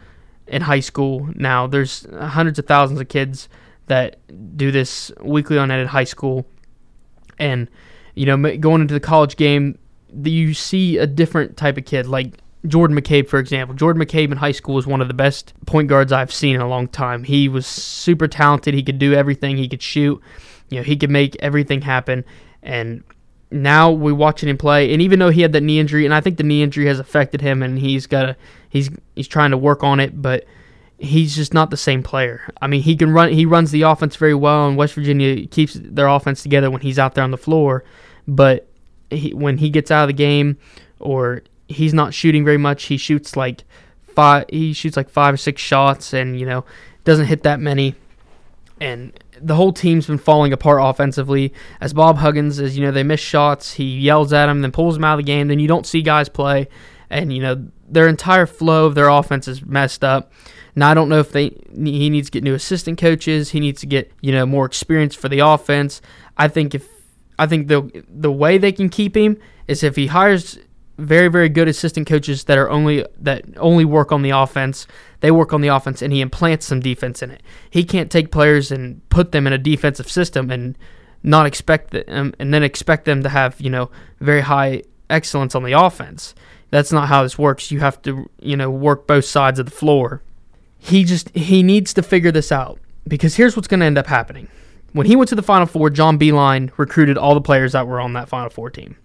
in 0.47 0.63
high 0.63 0.79
school. 0.81 1.29
Now 1.35 1.67
there's 1.67 2.05
hundreds 2.13 2.59
of 2.59 2.65
thousands 2.65 2.99
of 2.99 3.07
kids 3.07 3.47
that 3.87 4.17
do 4.57 4.71
this 4.71 5.11
weekly 5.21 5.57
on 5.57 5.71
at 5.71 5.87
high 5.87 6.03
school, 6.03 6.45
and 7.39 7.69
you 8.15 8.25
know 8.25 8.57
going 8.57 8.81
into 8.81 8.93
the 8.93 8.99
college 8.99 9.37
game, 9.37 9.77
you 10.23 10.53
see 10.53 10.97
a 10.97 11.07
different 11.07 11.57
type 11.57 11.77
of 11.77 11.85
kid, 11.85 12.05
like 12.07 12.33
Jordan 12.67 12.95
McCabe, 12.95 13.27
for 13.27 13.39
example. 13.39 13.75
Jordan 13.75 14.03
McCabe 14.03 14.31
in 14.31 14.37
high 14.37 14.51
school 14.51 14.75
was 14.75 14.85
one 14.85 15.01
of 15.01 15.07
the 15.07 15.13
best 15.13 15.53
point 15.65 15.87
guards 15.87 16.11
I've 16.11 16.31
seen 16.31 16.55
in 16.55 16.61
a 16.61 16.67
long 16.67 16.87
time. 16.87 17.23
He 17.23 17.49
was 17.49 17.65
super 17.65 18.27
talented. 18.27 18.73
He 18.73 18.83
could 18.83 18.99
do 18.99 19.13
everything. 19.13 19.57
He 19.57 19.67
could 19.67 19.81
shoot. 19.81 20.21
You 20.69 20.77
know, 20.77 20.83
he 20.83 20.95
could 20.95 21.09
make 21.09 21.35
everything 21.39 21.81
happen. 21.81 22.23
And 22.61 23.03
now 23.49 23.91
we're 23.91 24.15
watching 24.15 24.47
him 24.47 24.57
play. 24.57 24.93
And 24.93 25.01
even 25.01 25.19
though 25.19 25.29
he 25.29 25.41
had 25.41 25.53
that 25.53 25.61
knee 25.61 25.79
injury, 25.79 26.05
and 26.05 26.13
I 26.13 26.21
think 26.21 26.37
the 26.37 26.43
knee 26.43 26.61
injury 26.61 26.85
has 26.85 26.99
affected 26.99 27.41
him, 27.41 27.63
and 27.63 27.79
he's 27.79 28.07
got 28.07 28.29
a 28.29 28.37
he's 28.69 28.89
he's 29.15 29.27
trying 29.27 29.51
to 29.51 29.57
work 29.57 29.83
on 29.83 29.99
it, 29.99 30.21
but 30.21 30.45
he's 30.99 31.35
just 31.35 31.53
not 31.53 31.71
the 31.71 31.77
same 31.77 32.03
player. 32.03 32.47
I 32.61 32.67
mean, 32.67 32.83
he 32.83 32.95
can 32.95 33.11
run. 33.11 33.33
He 33.33 33.45
runs 33.45 33.71
the 33.71 33.81
offense 33.81 34.15
very 34.15 34.35
well, 34.35 34.67
and 34.67 34.77
West 34.77 34.93
Virginia 34.93 35.47
keeps 35.47 35.73
their 35.73 36.07
offense 36.07 36.43
together 36.43 36.69
when 36.69 36.81
he's 36.81 36.99
out 36.99 37.15
there 37.15 37.23
on 37.23 37.31
the 37.31 37.37
floor. 37.37 37.83
But 38.27 38.67
he, 39.09 39.33
when 39.33 39.57
he 39.57 39.69
gets 39.69 39.91
out 39.91 40.03
of 40.03 40.07
the 40.07 40.13
game 40.13 40.57
or 40.99 41.43
he's 41.71 41.93
not 41.93 42.13
shooting 42.13 42.45
very 42.45 42.57
much, 42.57 42.83
he 42.83 42.97
shoots 42.97 43.35
like 43.35 43.63
five. 44.13 44.45
He 44.49 44.73
shoots 44.73 44.97
like 44.97 45.09
five 45.09 45.33
or 45.33 45.37
six 45.37 45.61
shots, 45.61 46.13
and 46.13 46.39
you 46.39 46.45
know 46.45 46.65
doesn't 47.03 47.25
hit 47.25 47.43
that 47.43 47.59
many. 47.59 47.95
And 48.79 49.13
the 49.39 49.55
whole 49.55 49.73
team's 49.73 50.07
been 50.07 50.17
falling 50.17 50.53
apart 50.53 50.79
offensively. 50.81 51.53
As 51.79 51.93
Bob 51.93 52.17
Huggins, 52.17 52.59
as 52.59 52.77
you 52.77 52.83
know, 52.83 52.91
they 52.91 53.03
miss 53.03 53.19
shots. 53.19 53.73
He 53.73 53.99
yells 53.99 54.33
at 54.33 54.47
them, 54.47 54.61
then 54.61 54.71
pulls 54.71 54.95
them 54.95 55.03
out 55.03 55.13
of 55.13 55.19
the 55.19 55.31
game. 55.31 55.47
Then 55.47 55.59
you 55.59 55.67
don't 55.67 55.85
see 55.85 56.01
guys 56.01 56.29
play, 56.29 56.67
and 57.09 57.33
you 57.33 57.41
know 57.41 57.67
their 57.87 58.07
entire 58.07 58.45
flow 58.45 58.85
of 58.85 58.95
their 58.95 59.09
offense 59.09 59.47
is 59.47 59.63
messed 59.65 60.03
up. 60.03 60.31
Now 60.75 60.89
I 60.89 60.93
don't 60.93 61.09
know 61.09 61.19
if 61.19 61.31
they 61.31 61.55
he 61.73 62.09
needs 62.09 62.29
to 62.29 62.31
get 62.31 62.43
new 62.43 62.53
assistant 62.53 62.99
coaches. 62.99 63.51
He 63.51 63.59
needs 63.59 63.81
to 63.81 63.87
get 63.87 64.11
you 64.21 64.31
know 64.31 64.45
more 64.45 64.65
experience 64.65 65.15
for 65.15 65.29
the 65.29 65.39
offense. 65.39 66.01
I 66.37 66.47
think 66.47 66.73
if 66.73 66.87
I 67.37 67.47
think 67.47 67.67
the 67.67 68.03
the 68.07 68.31
way 68.31 68.57
they 68.57 68.71
can 68.71 68.89
keep 68.89 69.15
him 69.15 69.37
is 69.67 69.83
if 69.83 69.95
he 69.95 70.07
hires 70.07 70.57
very 70.97 71.29
very 71.29 71.49
good 71.49 71.67
assistant 71.67 72.07
coaches 72.07 72.43
that 72.45 72.57
are 72.57 72.69
only 72.69 73.05
that 73.17 73.43
only 73.57 73.85
work 73.85 74.11
on 74.11 74.21
the 74.21 74.29
offense. 74.31 74.87
They 75.21 75.31
work 75.31 75.53
on 75.53 75.61
the 75.61 75.69
offense 75.69 76.01
and 76.01 76.11
he 76.11 76.21
implants 76.21 76.65
some 76.65 76.79
defense 76.79 77.21
in 77.21 77.31
it. 77.31 77.41
He 77.69 77.83
can't 77.83 78.11
take 78.11 78.31
players 78.31 78.71
and 78.71 79.07
put 79.09 79.31
them 79.31 79.47
in 79.47 79.53
a 79.53 79.57
defensive 79.57 80.09
system 80.09 80.51
and 80.51 80.77
not 81.23 81.45
expect 81.45 81.91
them 81.91 82.03
um, 82.07 82.33
and 82.39 82.53
then 82.53 82.63
expect 82.63 83.05
them 83.05 83.23
to 83.23 83.29
have, 83.29 83.59
you 83.61 83.69
know, 83.69 83.89
very 84.19 84.41
high 84.41 84.83
excellence 85.09 85.55
on 85.55 85.63
the 85.63 85.73
offense. 85.73 86.33
That's 86.69 86.91
not 86.91 87.09
how 87.09 87.23
this 87.23 87.37
works. 87.37 87.71
You 87.71 87.81
have 87.81 88.01
to, 88.03 88.29
you 88.39 88.55
know, 88.55 88.69
work 88.69 89.05
both 89.05 89.25
sides 89.25 89.59
of 89.59 89.65
the 89.65 89.71
floor. 89.71 90.21
He 90.77 91.03
just 91.03 91.29
he 91.35 91.63
needs 91.63 91.93
to 91.93 92.01
figure 92.01 92.31
this 92.31 92.51
out 92.51 92.79
because 93.07 93.35
here's 93.35 93.55
what's 93.55 93.67
going 93.67 93.81
to 93.81 93.85
end 93.85 93.97
up 93.97 94.07
happening. 94.07 94.47
When 94.93 95.05
he 95.05 95.15
went 95.15 95.29
to 95.29 95.35
the 95.35 95.43
Final 95.43 95.67
Four, 95.67 95.89
John 95.89 96.17
Beilein 96.19 96.71
recruited 96.77 97.17
all 97.17 97.33
the 97.33 97.41
players 97.41 97.73
that 97.73 97.87
were 97.87 97.99
on 98.01 98.13
that 98.13 98.29
Final 98.29 98.49
Four 98.49 98.69
team. 98.69 98.95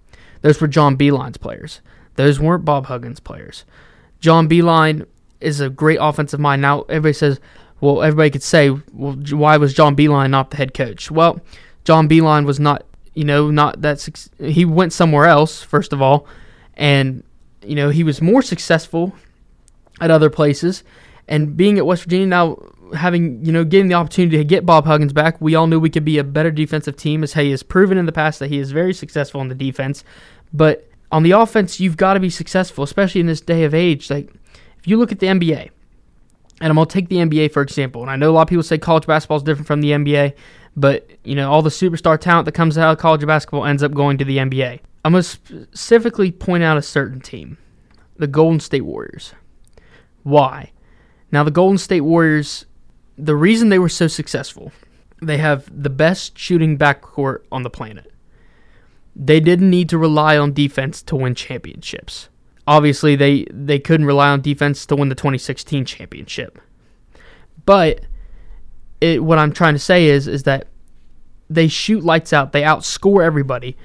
Those 0.46 0.60
were 0.60 0.68
John 0.68 0.96
Beilein's 0.96 1.38
players. 1.38 1.80
Those 2.14 2.38
weren't 2.38 2.64
Bob 2.64 2.86
Huggins' 2.86 3.18
players. 3.18 3.64
John 4.20 4.48
Beilein 4.48 5.04
is 5.40 5.60
a 5.60 5.68
great 5.68 5.98
offensive 6.00 6.38
mind. 6.38 6.62
Now 6.62 6.82
everybody 6.82 7.14
says, 7.14 7.40
well, 7.80 8.00
everybody 8.00 8.30
could 8.30 8.44
say, 8.44 8.70
well, 8.70 9.14
why 9.30 9.56
was 9.56 9.74
John 9.74 9.96
Beilein 9.96 10.30
not 10.30 10.52
the 10.52 10.56
head 10.58 10.72
coach? 10.72 11.10
Well, 11.10 11.40
John 11.82 12.08
Beilein 12.08 12.46
was 12.46 12.60
not, 12.60 12.84
you 13.14 13.24
know, 13.24 13.50
not 13.50 13.82
that. 13.82 14.28
He 14.38 14.64
went 14.64 14.92
somewhere 14.92 15.26
else 15.26 15.62
first 15.62 15.92
of 15.92 16.00
all, 16.00 16.28
and 16.74 17.24
you 17.64 17.74
know 17.74 17.90
he 17.90 18.04
was 18.04 18.22
more 18.22 18.40
successful 18.40 19.16
at 20.00 20.12
other 20.12 20.30
places. 20.30 20.84
And 21.26 21.56
being 21.56 21.76
at 21.76 21.86
West 21.86 22.04
Virginia 22.04 22.26
now, 22.28 22.62
having 22.94 23.44
you 23.44 23.50
know 23.50 23.64
getting 23.64 23.88
the 23.88 23.94
opportunity 23.94 24.36
to 24.36 24.44
get 24.44 24.64
Bob 24.64 24.86
Huggins 24.86 25.12
back, 25.12 25.40
we 25.40 25.56
all 25.56 25.66
knew 25.66 25.80
we 25.80 25.90
could 25.90 26.04
be 26.04 26.18
a 26.18 26.24
better 26.24 26.52
defensive 26.52 26.96
team. 26.96 27.24
As 27.24 27.34
he 27.34 27.50
has 27.50 27.62
proven 27.62 27.98
in 27.98 28.06
the 28.06 28.12
past 28.12 28.38
that 28.38 28.48
he 28.48 28.58
is 28.58 28.70
very 28.70 28.94
successful 28.94 29.40
in 29.40 29.48
the 29.48 29.54
defense, 29.54 30.04
but 30.52 30.88
on 31.12 31.22
the 31.22 31.32
offense, 31.32 31.80
you've 31.80 31.96
got 31.96 32.14
to 32.14 32.20
be 32.20 32.30
successful, 32.30 32.84
especially 32.84 33.20
in 33.20 33.26
this 33.26 33.40
day 33.40 33.64
of 33.64 33.74
age. 33.74 34.10
Like 34.10 34.32
if 34.78 34.86
you 34.86 34.96
look 34.96 35.12
at 35.12 35.18
the 35.18 35.26
NBA, 35.26 35.70
and 36.60 36.70
I'm 36.70 36.76
gonna 36.76 36.86
take 36.86 37.08
the 37.08 37.16
NBA 37.16 37.52
for 37.52 37.62
example, 37.62 38.02
and 38.02 38.10
I 38.10 38.16
know 38.16 38.30
a 38.30 38.32
lot 38.32 38.42
of 38.42 38.48
people 38.48 38.62
say 38.62 38.78
college 38.78 39.06
basketball 39.06 39.36
is 39.36 39.42
different 39.42 39.66
from 39.66 39.80
the 39.80 39.90
NBA, 39.90 40.34
but 40.76 41.08
you 41.24 41.34
know 41.34 41.50
all 41.50 41.62
the 41.62 41.70
superstar 41.70 42.18
talent 42.18 42.46
that 42.46 42.52
comes 42.52 42.78
out 42.78 42.92
of 42.92 42.98
college 42.98 43.26
basketball 43.26 43.66
ends 43.66 43.82
up 43.82 43.92
going 43.92 44.18
to 44.18 44.24
the 44.24 44.38
NBA. 44.38 44.80
I'm 45.04 45.12
gonna 45.12 45.22
specifically 45.22 46.32
point 46.32 46.64
out 46.64 46.76
a 46.76 46.82
certain 46.82 47.20
team, 47.20 47.58
the 48.16 48.26
Golden 48.26 48.60
State 48.60 48.82
Warriors. 48.82 49.34
Why? 50.22 50.72
Now 51.30 51.44
the 51.44 51.50
Golden 51.50 51.78
State 51.78 52.00
Warriors, 52.00 52.66
the 53.16 53.36
reason 53.36 53.68
they 53.68 53.78
were 53.78 53.88
so 53.88 54.06
successful, 54.08 54.72
they 55.22 55.36
have 55.38 55.70
the 55.70 55.90
best 55.90 56.38
shooting 56.38 56.78
backcourt 56.78 57.40
on 57.52 57.62
the 57.62 57.70
planet. 57.70 58.12
They 59.18 59.40
didn't 59.40 59.70
need 59.70 59.88
to 59.88 59.98
rely 59.98 60.36
on 60.36 60.52
defense 60.52 61.02
to 61.04 61.16
win 61.16 61.34
championships. 61.34 62.28
Obviously, 62.66 63.16
they, 63.16 63.46
they 63.50 63.78
couldn't 63.78 64.06
rely 64.06 64.28
on 64.28 64.42
defense 64.42 64.84
to 64.86 64.96
win 64.96 65.08
the 65.08 65.14
2016 65.14 65.86
championship. 65.86 66.60
But 67.64 68.00
it, 69.00 69.24
what 69.24 69.38
I'm 69.38 69.52
trying 69.52 69.74
to 69.74 69.78
say 69.78 70.06
is 70.06 70.26
is 70.26 70.44
that 70.44 70.68
they 71.48 71.68
shoot 71.68 72.04
lights 72.04 72.32
out. 72.32 72.52
They 72.52 72.62
outscore 72.62 73.24
everybody. 73.24 73.76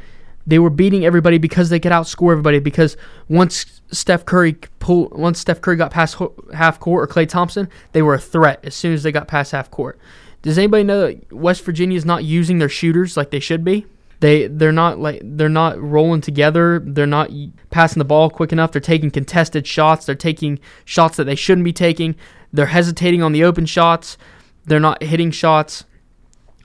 They 0.47 0.59
were 0.59 0.69
beating 0.69 1.05
everybody 1.05 1.37
because 1.37 1.69
they 1.69 1.79
could 1.79 1.91
outscore 1.91 2.31
everybody. 2.31 2.59
Because 2.59 2.97
once 3.29 3.81
Steph 3.91 4.25
Curry 4.25 4.53
pull, 4.79 5.09
once 5.11 5.39
Steph 5.39 5.61
Curry 5.61 5.75
got 5.75 5.91
past 5.91 6.17
half 6.53 6.79
court 6.79 7.03
or 7.09 7.13
Klay 7.13 7.27
Thompson, 7.27 7.69
they 7.91 8.01
were 8.01 8.15
a 8.15 8.19
threat 8.19 8.59
as 8.63 8.75
soon 8.75 8.93
as 8.93 9.03
they 9.03 9.11
got 9.11 9.27
past 9.27 9.51
half 9.51 9.69
court. 9.69 9.99
Does 10.41 10.57
anybody 10.57 10.83
know 10.83 11.01
that 11.01 11.31
West 11.31 11.63
Virginia 11.63 11.95
is 11.95 12.05
not 12.05 12.23
using 12.23 12.57
their 12.57 12.69
shooters 12.69 13.15
like 13.15 13.29
they 13.29 13.39
should 13.39 13.63
be? 13.63 13.85
They 14.21 14.45
they're 14.47 14.71
not 14.71 14.99
like 14.99 15.19
they're 15.23 15.49
not 15.49 15.81
rolling 15.81 16.21
together. 16.21 16.79
They're 16.85 17.07
not 17.07 17.31
passing 17.71 17.99
the 17.99 18.05
ball 18.05 18.29
quick 18.29 18.51
enough. 18.51 18.71
They're 18.71 18.79
taking 18.79 19.09
contested 19.09 19.65
shots. 19.65 20.05
They're 20.05 20.15
taking 20.15 20.59
shots 20.85 21.17
that 21.17 21.23
they 21.23 21.35
shouldn't 21.35 21.65
be 21.65 21.73
taking. 21.73 22.15
They're 22.53 22.67
hesitating 22.67 23.23
on 23.23 23.31
the 23.31 23.43
open 23.43 23.65
shots. 23.65 24.19
They're 24.65 24.79
not 24.79 25.01
hitting 25.01 25.31
shots, 25.31 25.85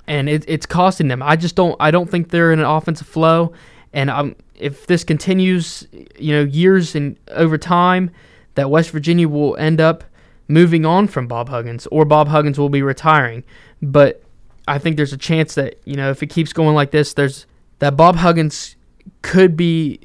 and 0.07 0.29
it, 0.29 0.45
it's 0.47 0.67
costing 0.67 1.09
them. 1.09 1.23
I 1.23 1.35
just 1.37 1.57
don't. 1.57 1.75
I 1.81 1.91
don't 1.91 2.11
think 2.11 2.29
they're 2.29 2.53
in 2.53 2.59
an 2.59 2.67
offensive 2.67 3.07
flow. 3.07 3.55
And 3.95 4.11
I'm, 4.11 4.37
if 4.55 4.87
this 4.87 5.03
continues, 5.03 5.89
you 6.19 6.35
know, 6.35 6.43
years 6.43 6.95
and 6.95 7.19
over 7.29 7.57
time, 7.57 8.11
that 8.57 8.69
West 8.69 8.91
Virginia 8.91 9.31
will 9.31 9.57
end 9.57 9.81
up 9.81 10.05
moving 10.47 10.85
on 10.85 11.09
from 11.09 11.27
Bob 11.27 11.49
Huggins, 11.49 11.87
or 11.87 12.05
Bob 12.05 12.29
Huggins 12.29 12.59
will 12.59 12.69
be 12.69 12.83
retiring. 12.83 13.45
But 13.81 14.23
I 14.69 14.79
think 14.79 14.97
there's 14.97 15.13
a 15.13 15.19
chance 15.19 15.55
that 15.55 15.81
you 15.85 15.95
know 15.95 16.11
if 16.11 16.23
it 16.23 16.29
keeps 16.29 16.53
going 16.53 16.75
like 16.75 16.91
this, 16.91 17.15
there's 17.15 17.47
that 17.79 17.97
Bob 17.97 18.17
Huggins 18.17 18.77
could 19.23 19.57
be 19.57 20.01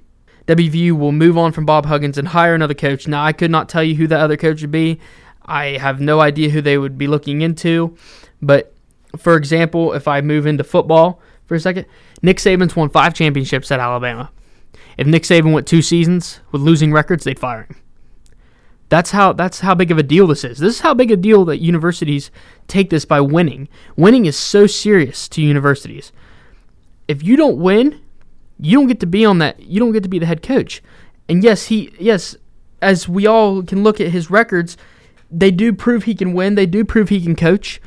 WVU 0.47 0.97
will 0.97 1.11
move 1.11 1.37
on 1.37 1.51
from 1.51 1.65
Bob 1.65 1.85
Huggins 1.85 2.17
and 2.17 2.27
hire 2.27 2.53
another 2.53 2.73
coach. 2.73 3.07
Now 3.07 3.23
I 3.23 3.33
could 3.33 3.51
not 3.51 3.69
tell 3.69 3.83
you 3.83 3.95
who 3.95 4.07
that 4.07 4.19
other 4.19 4.37
coach 4.37 4.61
would 4.61 4.71
be. 4.71 4.99
I 5.45 5.77
have 5.77 5.99
no 5.99 6.19
idea 6.19 6.49
who 6.49 6.61
they 6.61 6.77
would 6.77 6.97
be 6.97 7.07
looking 7.07 7.41
into, 7.41 7.95
but 8.41 8.73
for 9.17 9.35
example, 9.35 9.93
if 9.93 10.07
I 10.07 10.21
move 10.21 10.45
into 10.45 10.63
football 10.63 11.19
for 11.45 11.55
a 11.55 11.59
second, 11.59 11.85
Nick 12.21 12.37
Saban's 12.37 12.75
won 12.75 12.89
five 12.89 13.13
championships 13.13 13.71
at 13.71 13.79
Alabama. 13.79 14.31
If 14.97 15.07
Nick 15.07 15.23
Saban 15.23 15.51
went 15.53 15.67
two 15.67 15.81
seasons 15.81 16.39
with 16.51 16.61
losing 16.61 16.91
records, 16.91 17.23
they'd 17.23 17.39
fire 17.39 17.63
him. 17.63 17.75
That's 18.91 19.11
how 19.11 19.31
that's 19.31 19.61
how 19.61 19.73
big 19.73 19.89
of 19.89 19.97
a 19.97 20.03
deal 20.03 20.27
this 20.27 20.43
is. 20.43 20.57
This 20.57 20.75
is 20.75 20.79
how 20.81 20.93
big 20.93 21.11
a 21.11 21.15
deal 21.15 21.45
that 21.45 21.59
universities 21.59 22.29
take 22.67 22.89
this 22.89 23.05
by 23.05 23.21
winning. 23.21 23.69
Winning 23.95 24.25
is 24.25 24.35
so 24.35 24.67
serious 24.67 25.29
to 25.29 25.41
universities. 25.41 26.11
If 27.07 27.23
you 27.23 27.37
don't 27.37 27.57
win, 27.57 28.01
you 28.59 28.77
don't 28.77 28.87
get 28.87 28.99
to 28.99 29.05
be 29.05 29.23
on 29.23 29.37
that 29.37 29.61
you 29.61 29.79
don't 29.79 29.93
get 29.93 30.03
to 30.03 30.09
be 30.09 30.19
the 30.19 30.25
head 30.25 30.43
coach. 30.43 30.83
And 31.29 31.41
yes, 31.41 31.67
he 31.67 31.93
yes, 31.99 32.35
as 32.81 33.07
we 33.07 33.25
all 33.25 33.63
can 33.63 33.81
look 33.81 34.01
at 34.01 34.09
his 34.09 34.29
records, 34.29 34.75
they 35.31 35.51
do 35.51 35.71
prove 35.71 36.03
he 36.03 36.13
can 36.13 36.33
win, 36.33 36.55
they 36.55 36.65
do 36.65 36.83
prove 36.83 37.07
he 37.07 37.21
can 37.21 37.37
coach, 37.37 37.81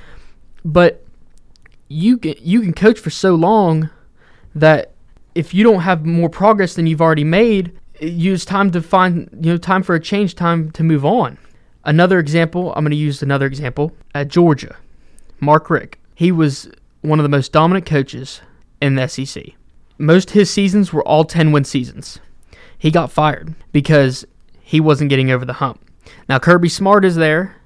but 0.65 1.05
you 1.87 2.17
can 2.17 2.35
you 2.41 2.63
can 2.63 2.73
coach 2.73 2.99
for 2.99 3.11
so 3.11 3.35
long 3.35 3.91
that 4.55 4.93
if 5.35 5.53
you 5.53 5.65
don't 5.65 5.83
have 5.83 6.07
more 6.07 6.31
progress 6.31 6.73
than 6.73 6.87
you've 6.87 7.03
already 7.03 7.25
made, 7.25 7.79
use 8.01 8.45
time 8.45 8.71
to 8.73 8.83
find, 8.83 9.29
you 9.41 9.53
know, 9.53 9.59
time 9.59 9.83
for 9.83 9.95
a 9.95 10.01
change, 10.01 10.35
time 10.35 10.71
to 10.73 10.83
move 10.83 11.05
on. 11.05 11.39
Another 11.85 12.19
example, 12.19 12.73
I'm 12.75 12.85
going 12.85 12.91
to 12.91 12.97
use 12.97 13.23
another 13.23 13.47
example 13.47 13.93
at 14.15 14.29
Georgia. 14.29 14.77
Mark 15.41 15.69
Richt. 15.69 15.99
He 16.15 16.33
was 16.33 16.71
one 17.03 17.19
of 17.19 17.25
the 17.25 17.29
most 17.29 17.53
dominant 17.53 17.87
coaches 17.87 18.41
in 18.81 18.95
the 18.95 19.07
SEC. 19.07 19.45
Most 19.99 20.31
his 20.31 20.51
seasons 20.51 20.93
were 20.93 21.07
all 21.07 21.25
10 21.25 21.53
win 21.53 21.65
seasons. 21.65 22.19
He 22.79 22.91
got 22.91 23.13
fired 23.13 23.55
because 23.73 24.25
he 24.63 24.81
wasn't 24.81 25.11
getting 25.11 25.31
over 25.31 25.45
the 25.45 25.55
hump. 25.55 25.81
Now, 26.29 26.39
Kirby 26.39 26.69
Smart 26.69 27.05
is 27.05 27.17
there. 27.17 27.57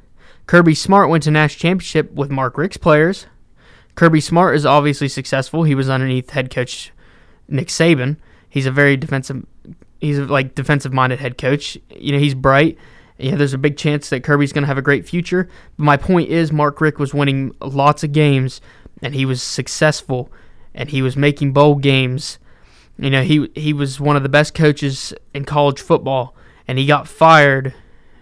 Kirby 0.46 0.74
Smart 0.74 1.08
went 1.08 1.22
to 1.24 1.30
national 1.30 1.60
championship 1.60 2.12
with 2.12 2.30
Mark 2.30 2.58
Richt's 2.58 2.76
players. 2.76 3.26
Kirby 3.94 4.20
Smart 4.20 4.56
is 4.56 4.66
obviously 4.66 5.08
successful. 5.08 5.64
He 5.64 5.74
was 5.74 5.88
underneath 5.88 6.30
head 6.30 6.50
coach 6.50 6.92
Nick 7.48 7.68
Saban. 7.68 8.16
He's 8.48 8.66
a 8.66 8.70
very 8.70 8.96
defensive 8.96 9.44
he's 10.00 10.18
a, 10.18 10.24
like 10.24 10.54
defensive 10.54 10.92
minded 10.92 11.20
head 11.20 11.38
coach. 11.38 11.78
You 11.90 12.12
know, 12.12 12.18
he's 12.18 12.34
bright. 12.34 12.78
Yeah, 13.18 13.34
there's 13.34 13.54
a 13.54 13.58
big 13.58 13.76
chance 13.76 14.10
that 14.10 14.22
Kirby's 14.22 14.52
going 14.52 14.62
to 14.62 14.68
have 14.68 14.78
a 14.78 14.82
great 14.82 15.08
future. 15.08 15.48
But 15.76 15.84
my 15.84 15.96
point 15.96 16.30
is, 16.30 16.52
Mark 16.52 16.80
Richt 16.80 16.98
was 16.98 17.12
winning 17.12 17.52
lots 17.60 18.04
of 18.04 18.12
games, 18.12 18.60
and 19.02 19.14
he 19.14 19.24
was 19.24 19.42
successful, 19.42 20.30
and 20.74 20.88
he 20.88 21.02
was 21.02 21.16
making 21.16 21.52
bowl 21.52 21.74
games. 21.76 22.38
You 22.96 23.10
know, 23.10 23.22
he 23.22 23.48
he 23.54 23.72
was 23.72 24.00
one 24.00 24.16
of 24.16 24.22
the 24.22 24.28
best 24.28 24.54
coaches 24.54 25.12
in 25.34 25.44
college 25.44 25.80
football, 25.80 26.34
and 26.66 26.78
he 26.78 26.86
got 26.86 27.08
fired 27.08 27.74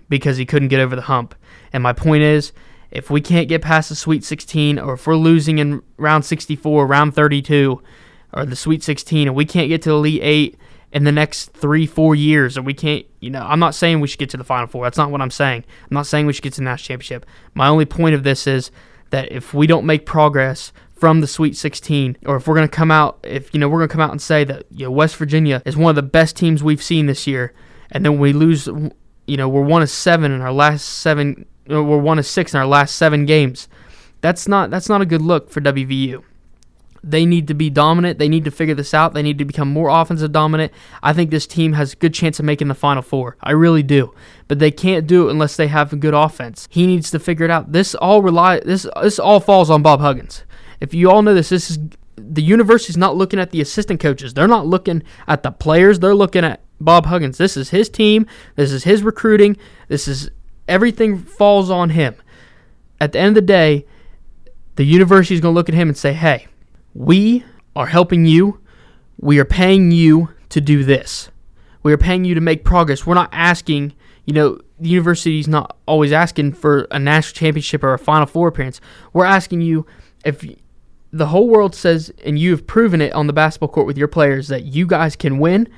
because 0.09 0.37
he 0.37 0.47
couldn't 0.47 0.69
get 0.69 0.81
over 0.81 0.97
the 0.97 1.03
hump. 1.03 1.35
And 1.73 1.83
my 1.83 1.93
point 1.93 2.23
is, 2.23 2.53
if 2.91 3.11
we 3.11 3.21
can't 3.21 3.49
get 3.49 3.63
past 3.63 3.89
the 3.89 3.95
Sweet 3.95 4.25
16, 4.25 4.79
or 4.79 4.95
if 4.95 5.07
we're 5.07 5.17
losing 5.17 5.59
in 5.59 5.83
round 5.97 6.25
64, 6.25 6.87
round 6.87 7.15
32, 7.15 7.83
or 8.33 8.47
the 8.47 8.57
Sweet 8.57 8.83
16, 8.83 9.29
and 9.29 9.37
we 9.37 9.45
can't 9.45 9.69
get 9.69 9.83
to 9.83 9.91
Elite 9.91 10.23
Eight 10.23 10.59
in 10.97 11.05
the 11.05 11.13
next 11.13 11.53
three, 11.53 11.85
four 11.85 12.15
years, 12.15 12.57
and 12.57 12.65
we 12.65 12.73
can't, 12.73 13.05
you 13.21 13.29
know, 13.29 13.43
I'm 13.43 13.59
not 13.59 13.75
saying 13.75 14.01
we 14.01 14.09
should 14.09 14.19
get 14.19 14.31
to 14.31 14.39
the 14.39 14.45
Final 14.45 14.67
Four. 14.67 14.83
That's 14.83 14.97
not 14.97 15.11
what 15.11 15.21
I'm 15.21 15.31
saying. 15.31 15.63
I'm 15.83 15.95
not 15.95 16.07
saying 16.07 16.25
we 16.25 16.33
should 16.33 16.43
get 16.43 16.55
to 16.55 16.63
the 16.63 16.65
national 16.65 16.87
championship. 16.87 17.27
My 17.53 17.69
only 17.69 17.85
point 17.85 18.15
of 18.15 18.23
this 18.23 18.47
is 18.47 18.71
that 19.11 19.31
if 19.31 19.53
we 19.53 19.67
don't 19.67 19.85
make 19.85 20.07
progress 20.07 20.73
from 20.95 21.21
the 21.21 21.27
Sweet 21.27 21.55
16, 21.55 22.17
or 22.25 22.37
if 22.37 22.49
we're 22.49 22.55
going 22.55 22.67
to 22.67 22.75
come 22.75 22.91
out, 22.91 23.19
if, 23.25 23.53
you 23.53 23.61
know, 23.61 23.69
we're 23.69 23.81
going 23.81 23.91
to 23.91 23.93
come 23.93 24.01
out 24.01 24.11
and 24.11 24.23
say 24.23 24.43
that, 24.45 24.65
you 24.71 24.87
know, 24.87 24.91
West 24.91 25.17
Virginia 25.17 25.61
is 25.67 25.77
one 25.77 25.91
of 25.91 25.97
the 25.97 26.03
best 26.03 26.35
teams 26.35 26.65
we've 26.65 26.83
seen 26.83 27.05
this 27.05 27.27
year, 27.27 27.53
and 27.93 28.03
then 28.03 28.19
we 28.19 28.33
lose, 28.33 28.67
you 28.67 29.37
know, 29.37 29.51
we're 29.51 29.61
one 29.61 29.83
of 29.83 29.91
seven 29.91 30.33
in 30.33 30.41
our 30.41 30.51
last 30.51 30.83
seven, 30.83 31.45
we're 31.67 31.99
one 31.99 32.19
of 32.19 32.25
six 32.25 32.55
in 32.55 32.59
our 32.59 32.67
last 32.67 32.95
seven 32.95 33.27
games. 33.27 33.69
That's 34.23 34.49
not 34.49 34.71
that's 34.71 34.89
not 34.89 35.03
a 35.03 35.07
good 35.07 35.21
look 35.21 35.51
for 35.51 35.61
WVU. 35.61 36.25
They 37.09 37.25
need 37.25 37.47
to 37.49 37.55
be 37.55 37.71
dominant. 37.71 38.19
They 38.19 38.29
need 38.29 38.45
to 38.45 38.51
figure 38.51 38.75
this 38.75 38.93
out. 38.93 39.15
They 39.15 39.23
need 39.23 39.39
to 39.39 39.45
become 39.45 39.69
more 39.69 39.89
offensive 39.89 40.33
dominant. 40.33 40.73
I 41.05 41.13
think 41.13 41.31
this 41.31 41.47
team 41.47 41.75
has 41.75 41.93
a 41.93 41.97
good 41.97 42.13
chance 42.13 42.41
of 42.41 42.45
making 42.45 42.67
the 42.67 42.75
Final 42.75 43.03
Four. 43.03 43.37
I 43.41 43.53
really 43.53 43.85
do. 43.85 44.13
But 44.49 44.59
they 44.59 44.73
can't 44.73 45.07
do 45.07 45.29
it 45.29 45.31
unless 45.31 45.57
they 45.57 45.69
have 45.69 45.93
a 45.93 45.97
good 45.97 46.15
offense. 46.15 46.67
He 46.69 46.85
needs 46.85 47.13
to 47.13 47.21
figure 47.21 47.45
it 47.45 47.51
out. 47.51 47.71
This 47.71 47.95
all 47.95 48.23
rely 48.23 48.59
this 48.59 48.89
this 49.01 49.21
all 49.21 49.39
falls 49.39 49.71
on 49.71 49.83
Bob 49.83 50.01
Huggins. 50.01 50.43
If 50.81 50.95
you 50.95 51.09
all 51.09 51.23
know 51.23 51.33
this, 51.33 51.51
this 51.51 51.71
is 51.71 51.79
the 52.17 52.43
university's 52.43 52.97
not 52.97 53.17
looking 53.17 53.39
at 53.39 53.51
the 53.51 53.61
assistant 53.61 54.01
coaches. 54.01 54.35
They're 54.35 54.49
not 54.49 54.67
looking 54.67 55.05
at 55.29 55.45
the 55.45 55.53
players. 55.53 56.01
They're 56.01 56.15
looking 56.15 56.45
at 56.45 56.61
Bob 56.81 57.07
Huggins. 57.07 57.39
This 57.39 57.57
is 57.57 57.71
his 57.71 57.89
team. 57.89 58.27
This 58.57 58.73
is 58.73 58.83
his 58.83 59.05
recruiting. 59.05 59.57
This 59.87 60.09
is 60.09 60.31
everything 60.67 61.19
falls 61.19 61.71
on 61.71 61.91
him. 61.91 62.17
At 63.01 63.13
the 63.13 63.21
end 63.21 63.37
of 63.37 63.47
the 63.47 63.47
day, 63.47 63.87
the 64.75 64.85
university 64.85 65.37
is 65.37 65.41
going 65.41 65.55
to 65.55 65.57
look 65.57 65.69
at 65.69 65.75
him 65.75 65.89
and 65.89 65.97
say, 65.97 66.13
"Hey, 66.13 66.49
we 66.97 67.45
are 67.75 67.87
helping 67.87 68.25
you. 68.25 68.61
We 69.19 69.39
are 69.39 69.45
paying 69.45 69.91
you 69.91 70.31
to 70.49 70.61
do 70.61 70.83
this. 70.83 71.31
We 71.83 71.93
are 71.93 71.99
paying 71.99 72.25
you 72.25 72.35
to 72.35 72.41
make 72.41 72.65
progress. 72.65 73.07
We're 73.07 73.15
not 73.15 73.29
asking, 73.33 73.95
you 74.25 74.33
know, 74.33 74.59
the 74.79 74.89
university's 74.89 75.47
not 75.47 75.77
always 75.87 76.13
asking 76.13 76.55
for 76.55 76.87
a 76.91 76.99
national 76.99 77.35
championship 77.35 77.85
or 77.85 77.95
a 77.95 77.99
Final 77.99 78.27
Four 78.27 78.49
appearance. 78.49 78.81
We're 79.13 79.25
asking 79.25 79.61
you 79.61 79.87
if 80.25 80.45
the 81.13 81.27
whole 81.27 81.49
world 81.49 81.75
says, 81.75 82.13
and 82.25 82.39
you 82.39 82.51
have 82.51 82.67
proven 82.67 83.01
it 83.01 83.13
on 83.13 83.27
the 83.27 83.33
basketball 83.33 83.69
court 83.69 83.87
with 83.87 83.99
your 83.99 84.09
players, 84.09 84.49
that 84.49 84.65
you 84.65 84.87
guys 84.87 85.17
can 85.17 85.39
win, 85.39 85.69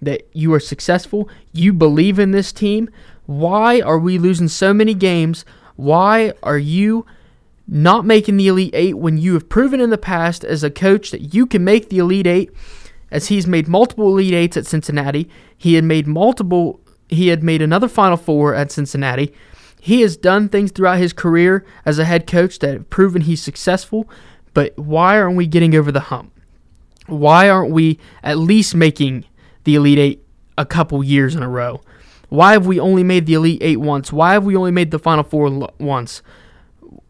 that 0.00 0.28
you 0.32 0.52
are 0.52 0.60
successful, 0.60 1.28
you 1.52 1.72
believe 1.72 2.18
in 2.18 2.32
this 2.32 2.52
team. 2.52 2.90
Why 3.26 3.80
are 3.80 3.98
we 3.98 4.18
losing 4.18 4.48
so 4.48 4.74
many 4.74 4.94
games? 4.94 5.44
Why 5.76 6.32
are 6.42 6.58
you 6.58 7.06
not 7.72 8.04
making 8.04 8.36
the 8.36 8.48
Elite 8.48 8.74
Eight 8.74 8.98
when 8.98 9.16
you 9.16 9.32
have 9.32 9.48
proven 9.48 9.80
in 9.80 9.88
the 9.88 9.96
past 9.96 10.44
as 10.44 10.62
a 10.62 10.70
coach 10.70 11.10
that 11.10 11.32
you 11.32 11.46
can 11.46 11.64
make 11.64 11.88
the 11.88 11.98
Elite 11.98 12.26
Eight? 12.26 12.50
As 13.10 13.28
he's 13.28 13.46
made 13.46 13.66
multiple 13.66 14.08
Elite 14.08 14.34
Eights 14.34 14.56
at 14.58 14.66
Cincinnati, 14.66 15.28
he 15.56 15.74
had 15.74 15.84
made 15.84 16.06
multiple. 16.06 16.80
He 17.08 17.28
had 17.28 17.42
made 17.42 17.62
another 17.62 17.88
Final 17.88 18.18
Four 18.18 18.54
at 18.54 18.70
Cincinnati. 18.70 19.32
He 19.80 20.02
has 20.02 20.18
done 20.18 20.50
things 20.50 20.70
throughout 20.70 20.98
his 20.98 21.14
career 21.14 21.64
as 21.86 21.98
a 21.98 22.04
head 22.04 22.26
coach 22.26 22.58
that 22.58 22.74
have 22.74 22.90
proven 22.90 23.22
he's 23.22 23.42
successful. 23.42 24.08
But 24.52 24.78
why 24.78 25.18
aren't 25.18 25.36
we 25.36 25.46
getting 25.46 25.74
over 25.74 25.90
the 25.90 26.00
hump? 26.00 26.30
Why 27.06 27.48
aren't 27.48 27.72
we 27.72 27.98
at 28.22 28.36
least 28.36 28.74
making 28.74 29.24
the 29.64 29.76
Elite 29.76 29.98
Eight 29.98 30.26
a 30.58 30.66
couple 30.66 31.02
years 31.02 31.34
in 31.34 31.42
a 31.42 31.48
row? 31.48 31.80
Why 32.28 32.52
have 32.52 32.66
we 32.66 32.78
only 32.78 33.02
made 33.02 33.24
the 33.24 33.34
Elite 33.34 33.62
Eight 33.62 33.80
once? 33.80 34.12
Why 34.12 34.34
have 34.34 34.44
we 34.44 34.56
only 34.56 34.70
made 34.72 34.90
the 34.90 34.98
Final 34.98 35.24
Four 35.24 35.70
once? 35.80 36.22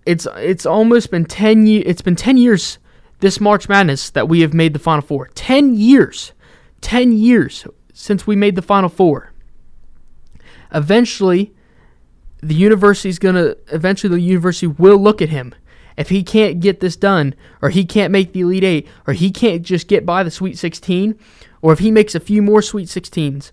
It's 0.06 0.26
it's 0.36 0.66
almost 0.66 1.10
been 1.10 1.24
ten 1.24 1.66
years. 1.66 1.84
It's 1.86 2.02
been 2.02 2.16
ten 2.16 2.36
years 2.36 2.78
this 3.20 3.40
March 3.40 3.68
Madness 3.68 4.10
that 4.10 4.28
we 4.28 4.40
have 4.40 4.52
made 4.52 4.72
the 4.72 4.78
Final 4.78 5.02
Four. 5.02 5.28
Ten 5.34 5.74
years, 5.74 6.32
ten 6.80 7.12
years 7.12 7.66
since 7.92 8.26
we 8.26 8.34
made 8.34 8.56
the 8.56 8.62
Final 8.62 8.88
Four. 8.88 9.32
Eventually, 10.74 11.52
the 12.40 12.54
university 12.54 13.08
is 13.08 13.18
gonna. 13.18 13.54
Eventually, 13.68 14.14
the 14.14 14.20
university 14.20 14.66
will 14.66 14.98
look 14.98 15.22
at 15.22 15.28
him 15.28 15.54
if 15.96 16.08
he 16.08 16.22
can't 16.22 16.60
get 16.60 16.80
this 16.80 16.96
done, 16.96 17.34
or 17.60 17.70
he 17.70 17.84
can't 17.84 18.10
make 18.10 18.32
the 18.32 18.40
Elite 18.40 18.64
Eight, 18.64 18.88
or 19.06 19.12
he 19.12 19.30
can't 19.30 19.62
just 19.62 19.88
get 19.88 20.06
by 20.06 20.22
the 20.22 20.30
Sweet 20.30 20.58
16, 20.58 21.18
or 21.60 21.72
if 21.72 21.80
he 21.80 21.90
makes 21.90 22.14
a 22.14 22.20
few 22.20 22.42
more 22.42 22.62
Sweet 22.62 22.88
16s, 22.88 23.52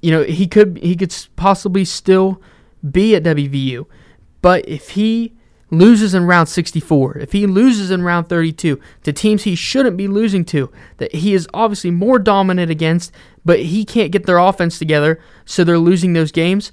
you 0.00 0.10
know, 0.10 0.22
he 0.22 0.46
could 0.46 0.78
he 0.78 0.94
could 0.96 1.14
possibly 1.36 1.84
still 1.84 2.40
be 2.88 3.14
at 3.16 3.24
WVU. 3.24 3.86
But 4.40 4.68
if 4.68 4.90
he 4.90 5.34
loses 5.70 6.14
in 6.14 6.24
round 6.24 6.48
64, 6.48 7.18
if 7.18 7.32
he 7.32 7.46
loses 7.46 7.90
in 7.90 8.02
round 8.02 8.28
32 8.28 8.80
to 9.02 9.12
teams 9.12 9.42
he 9.42 9.54
shouldn't 9.54 9.96
be 9.96 10.08
losing 10.08 10.44
to, 10.46 10.70
that 10.96 11.14
he 11.14 11.34
is 11.34 11.48
obviously 11.52 11.90
more 11.90 12.18
dominant 12.18 12.70
against, 12.70 13.12
but 13.44 13.60
he 13.60 13.84
can't 13.84 14.12
get 14.12 14.26
their 14.26 14.38
offense 14.38 14.78
together, 14.78 15.20
so 15.44 15.64
they're 15.64 15.78
losing 15.78 16.12
those 16.12 16.32
games, 16.32 16.72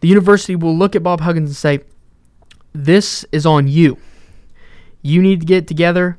the 0.00 0.08
university 0.08 0.54
will 0.54 0.76
look 0.76 0.94
at 0.94 1.02
Bob 1.02 1.20
Huggins 1.20 1.50
and 1.50 1.56
say, 1.56 1.80
This 2.72 3.24
is 3.32 3.46
on 3.46 3.68
you. 3.68 3.98
You 5.02 5.22
need 5.22 5.40
to 5.40 5.46
get 5.46 5.66
together, 5.66 6.18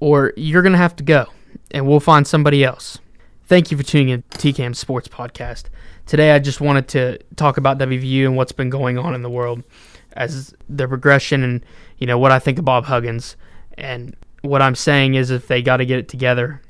or 0.00 0.32
you're 0.36 0.62
going 0.62 0.72
to 0.72 0.78
have 0.78 0.96
to 0.96 1.04
go, 1.04 1.26
and 1.70 1.86
we'll 1.86 2.00
find 2.00 2.26
somebody 2.26 2.62
else. 2.64 2.98
Thank 3.46 3.70
you 3.70 3.76
for 3.76 3.82
tuning 3.82 4.08
in 4.08 4.22
to 4.30 4.38
TCAM 4.38 4.74
Sports 4.74 5.08
Podcast. 5.08 5.64
Today, 6.06 6.32
I 6.32 6.38
just 6.38 6.60
wanted 6.60 6.88
to 6.88 7.18
talk 7.36 7.56
about 7.56 7.78
WVU 7.78 8.24
and 8.24 8.36
what's 8.36 8.52
been 8.52 8.70
going 8.70 8.98
on 8.98 9.14
in 9.14 9.22
the 9.22 9.30
world 9.30 9.62
as 10.14 10.54
the 10.68 10.88
progression 10.88 11.42
and 11.42 11.64
you 11.98 12.06
know 12.06 12.18
what 12.18 12.32
I 12.32 12.38
think 12.38 12.58
of 12.58 12.64
Bob 12.64 12.84
Huggins. 12.84 13.36
And 13.76 14.16
what 14.42 14.62
I'm 14.62 14.74
saying 14.74 15.14
is, 15.14 15.30
if 15.30 15.48
they 15.48 15.62
got 15.62 15.78
to 15.78 15.86
get 15.86 15.98
it 15.98 16.08
together, 16.08 16.62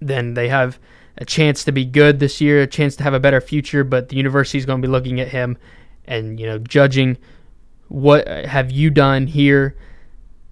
then 0.00 0.34
they 0.34 0.48
have 0.48 0.78
a 1.18 1.24
chance 1.24 1.64
to 1.64 1.72
be 1.72 1.84
good 1.84 2.18
this 2.18 2.40
year, 2.40 2.62
a 2.62 2.66
chance 2.66 2.96
to 2.96 3.02
have 3.02 3.14
a 3.14 3.20
better 3.20 3.40
future. 3.40 3.84
But 3.84 4.08
the 4.08 4.16
university 4.16 4.58
is 4.58 4.66
going 4.66 4.80
to 4.80 4.86
be 4.86 4.90
looking 4.90 5.20
at 5.20 5.28
him 5.28 5.56
and 6.06 6.40
you 6.40 6.46
know 6.46 6.58
judging 6.58 7.16
what 7.88 8.26
have 8.28 8.70
you 8.70 8.90
done 8.90 9.26
here 9.26 9.76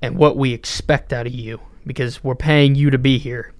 and 0.02 0.16
what 0.16 0.36
we 0.36 0.52
expect 0.52 1.12
out 1.12 1.26
of 1.26 1.32
you 1.32 1.60
because 1.86 2.22
we're 2.22 2.34
paying 2.34 2.74
you 2.74 2.90
to 2.90 2.98
be 2.98 3.18
here. 3.18 3.52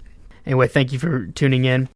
Anyway, 0.45 0.67
thank 0.67 0.91
you 0.91 0.99
for 0.99 1.27
tuning 1.27 1.65
in. 1.65 1.89